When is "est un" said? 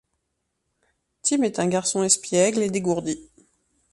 1.43-1.67